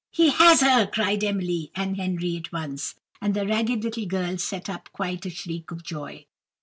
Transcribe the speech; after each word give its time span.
"He 0.09 0.31
has 0.31 0.61
her!" 0.61 0.87
cried 0.87 1.23
Emily 1.23 1.69
and 1.75 1.95
Henry 1.95 2.35
at 2.35 2.51
once, 2.51 2.95
and 3.21 3.35
the 3.35 3.45
ragged 3.45 3.83
little 3.83 4.07
girl 4.07 4.39
set 4.39 4.67
up 4.67 4.91
quite 4.91 5.27
a 5.27 5.29
shriek 5.29 5.69
of 5.69 5.83
joy. 5.83 6.25